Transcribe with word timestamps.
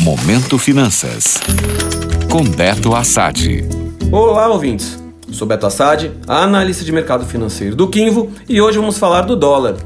Momento 0.00 0.58
Finanças. 0.58 1.38
Com 2.30 2.42
Beto 2.42 2.94
Assad. 2.94 3.62
Olá, 4.10 4.48
ouvintes. 4.48 4.98
Sou 5.30 5.46
Beto 5.46 5.66
Assad, 5.66 6.10
analista 6.26 6.82
de 6.82 6.90
mercado 6.90 7.26
financeiro 7.26 7.76
do 7.76 7.86
Quinvo, 7.86 8.32
e 8.48 8.62
hoje 8.62 8.78
vamos 8.78 8.96
falar 8.96 9.20
do 9.22 9.36
dólar. 9.36 9.76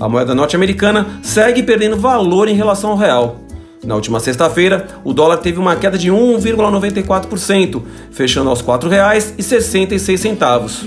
A 0.00 0.08
moeda 0.08 0.34
norte-americana 0.34 1.20
segue 1.22 1.62
perdendo 1.62 1.98
valor 1.98 2.48
em 2.48 2.54
relação 2.54 2.92
ao 2.92 2.96
real. 2.96 3.36
Na 3.84 3.94
última 3.94 4.18
sexta-feira, 4.18 4.88
o 5.04 5.12
dólar 5.12 5.36
teve 5.36 5.58
uma 5.58 5.76
queda 5.76 5.98
de 5.98 6.10
1,94%, 6.10 7.82
fechando 8.10 8.48
aos 8.48 8.60
R$ 8.60 8.66
4,66. 8.66 10.86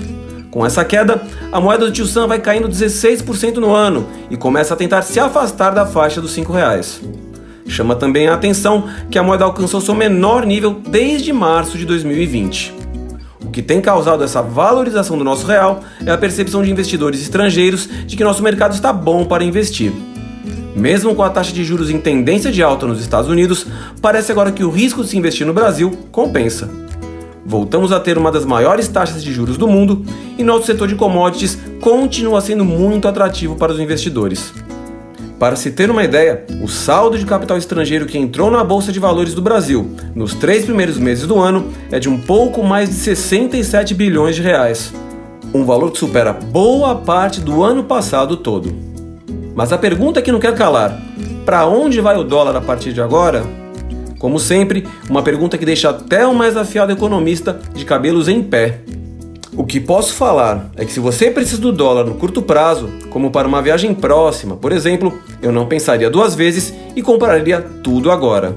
Com 0.50 0.66
essa 0.66 0.84
queda, 0.84 1.22
a 1.52 1.60
moeda 1.60 1.86
do 1.86 1.92
Tio 1.92 2.06
Sam 2.06 2.26
vai 2.26 2.40
caindo 2.40 2.68
16% 2.68 3.58
no 3.58 3.72
ano 3.72 4.08
e 4.28 4.36
começa 4.36 4.74
a 4.74 4.76
tentar 4.76 5.02
se 5.02 5.20
afastar 5.20 5.70
da 5.70 5.86
faixa 5.86 6.20
dos 6.20 6.36
R$ 6.36 6.42
5,00. 6.42 7.23
Chama 7.66 7.96
também 7.96 8.28
a 8.28 8.34
atenção 8.34 8.88
que 9.10 9.18
a 9.18 9.22
moeda 9.22 9.44
alcançou 9.44 9.80
seu 9.80 9.94
menor 9.94 10.44
nível 10.44 10.80
desde 10.86 11.32
março 11.32 11.78
de 11.78 11.84
2020. 11.84 12.74
O 13.44 13.50
que 13.50 13.62
tem 13.62 13.80
causado 13.80 14.22
essa 14.24 14.42
valorização 14.42 15.16
do 15.16 15.24
nosso 15.24 15.46
real 15.46 15.82
é 16.04 16.10
a 16.10 16.18
percepção 16.18 16.62
de 16.62 16.70
investidores 16.70 17.20
estrangeiros 17.22 17.88
de 18.06 18.16
que 18.16 18.24
nosso 18.24 18.42
mercado 18.42 18.74
está 18.74 18.92
bom 18.92 19.24
para 19.24 19.44
investir. 19.44 19.92
Mesmo 20.74 21.14
com 21.14 21.22
a 21.22 21.30
taxa 21.30 21.52
de 21.52 21.62
juros 21.62 21.88
em 21.88 21.98
tendência 21.98 22.50
de 22.50 22.62
alta 22.62 22.86
nos 22.86 23.00
Estados 23.00 23.30
Unidos, 23.30 23.66
parece 24.02 24.32
agora 24.32 24.50
que 24.50 24.64
o 24.64 24.70
risco 24.70 25.02
de 25.02 25.08
se 25.08 25.16
investir 25.16 25.46
no 25.46 25.54
Brasil 25.54 25.96
compensa. 26.10 26.68
Voltamos 27.46 27.92
a 27.92 28.00
ter 28.00 28.16
uma 28.16 28.32
das 28.32 28.44
maiores 28.44 28.88
taxas 28.88 29.22
de 29.22 29.32
juros 29.32 29.56
do 29.56 29.68
mundo 29.68 30.04
e 30.38 30.42
nosso 30.42 30.66
setor 30.66 30.88
de 30.88 30.94
commodities 30.94 31.58
continua 31.80 32.40
sendo 32.40 32.64
muito 32.64 33.06
atrativo 33.06 33.54
para 33.54 33.72
os 33.72 33.78
investidores. 33.78 34.52
Para 35.38 35.56
se 35.56 35.72
ter 35.72 35.90
uma 35.90 36.04
ideia, 36.04 36.44
o 36.62 36.68
saldo 36.68 37.18
de 37.18 37.26
capital 37.26 37.58
estrangeiro 37.58 38.06
que 38.06 38.16
entrou 38.16 38.50
na 38.50 38.62
Bolsa 38.62 38.92
de 38.92 39.00
Valores 39.00 39.34
do 39.34 39.42
Brasil 39.42 39.90
nos 40.14 40.32
três 40.32 40.64
primeiros 40.64 40.96
meses 40.96 41.26
do 41.26 41.40
ano 41.40 41.72
é 41.90 41.98
de 41.98 42.08
um 42.08 42.18
pouco 42.18 42.62
mais 42.62 42.88
de 42.88 42.94
67 42.94 43.94
bilhões 43.94 44.36
de 44.36 44.42
reais. 44.42 44.92
Um 45.52 45.64
valor 45.64 45.90
que 45.90 45.98
supera 45.98 46.32
boa 46.32 46.94
parte 46.96 47.40
do 47.40 47.62
ano 47.64 47.82
passado 47.82 48.36
todo. 48.36 48.74
Mas 49.56 49.72
a 49.72 49.78
pergunta 49.78 50.22
que 50.22 50.32
não 50.32 50.38
quer 50.38 50.54
calar: 50.54 51.00
para 51.44 51.66
onde 51.66 52.00
vai 52.00 52.16
o 52.16 52.24
dólar 52.24 52.56
a 52.56 52.60
partir 52.60 52.92
de 52.92 53.00
agora? 53.00 53.44
Como 54.18 54.38
sempre, 54.38 54.86
uma 55.10 55.22
pergunta 55.22 55.58
que 55.58 55.66
deixa 55.66 55.90
até 55.90 56.26
o 56.26 56.34
mais 56.34 56.56
afiado 56.56 56.92
economista 56.92 57.60
de 57.74 57.84
cabelos 57.84 58.28
em 58.28 58.42
pé. 58.42 58.80
O 59.56 59.64
que 59.64 59.78
posso 59.78 60.14
falar 60.14 60.70
é 60.76 60.84
que 60.84 60.92
se 60.92 60.98
você 60.98 61.30
precisa 61.30 61.60
do 61.60 61.72
dólar 61.72 62.04
no 62.04 62.16
curto 62.16 62.42
prazo, 62.42 62.88
como 63.08 63.30
para 63.30 63.46
uma 63.46 63.62
viagem 63.62 63.94
próxima, 63.94 64.56
por 64.56 64.72
exemplo, 64.72 65.16
eu 65.40 65.52
não 65.52 65.66
pensaria 65.66 66.10
duas 66.10 66.34
vezes 66.34 66.74
e 66.96 67.00
compraria 67.00 67.60
tudo 67.60 68.10
agora. 68.10 68.56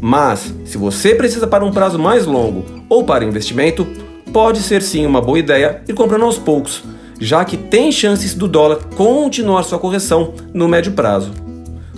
Mas, 0.00 0.54
se 0.64 0.78
você 0.78 1.14
precisa 1.14 1.46
para 1.46 1.64
um 1.64 1.72
prazo 1.72 1.98
mais 1.98 2.24
longo 2.24 2.64
ou 2.88 3.02
para 3.02 3.24
investimento, 3.24 3.84
pode 4.32 4.60
ser 4.60 4.80
sim 4.80 5.04
uma 5.04 5.20
boa 5.20 5.38
ideia 5.40 5.82
ir 5.88 5.94
comprando 5.94 6.24
aos 6.24 6.38
poucos, 6.38 6.84
já 7.20 7.44
que 7.44 7.56
tem 7.56 7.90
chances 7.90 8.32
do 8.32 8.46
dólar 8.46 8.78
continuar 8.96 9.64
sua 9.64 9.78
correção 9.78 10.34
no 10.54 10.68
médio 10.68 10.92
prazo. 10.92 11.32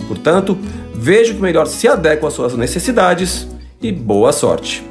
Portanto, 0.07 0.57
veja 0.95 1.31
o 1.31 1.35
que 1.35 1.41
melhor 1.41 1.67
se 1.67 1.87
adequa 1.87 2.27
às 2.27 2.33
suas 2.33 2.55
necessidades 2.55 3.47
e 3.79 3.91
boa 3.91 4.31
sorte. 4.31 4.83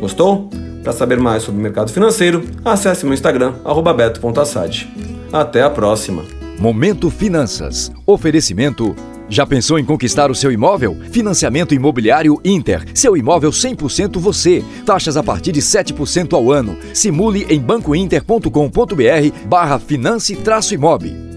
Gostou? 0.00 0.50
Para 0.86 0.92
saber 0.92 1.18
mais 1.18 1.42
sobre 1.42 1.58
o 1.58 1.62
mercado 1.64 1.90
financeiro, 1.90 2.44
acesse 2.64 3.04
meu 3.04 3.12
Instagram, 3.12 3.54
beto.assad. 3.96 4.88
Até 5.32 5.60
a 5.60 5.68
próxima! 5.68 6.22
Momento 6.60 7.10
Finanças. 7.10 7.90
Oferecimento. 8.06 8.94
Já 9.28 9.44
pensou 9.44 9.80
em 9.80 9.84
conquistar 9.84 10.30
o 10.30 10.34
seu 10.34 10.52
imóvel? 10.52 10.96
Financiamento 11.10 11.74
Imobiliário 11.74 12.40
Inter. 12.44 12.84
Seu 12.94 13.16
imóvel 13.16 13.50
100% 13.50 14.20
você. 14.20 14.64
Taxas 14.84 15.16
a 15.16 15.24
partir 15.24 15.50
de 15.50 15.60
7% 15.60 16.34
ao 16.34 16.52
ano. 16.52 16.78
Simule 16.94 17.44
em 17.50 17.60
bancointer.com.br 17.60 19.48
barra 19.48 19.80
finance-imob. 19.80 21.35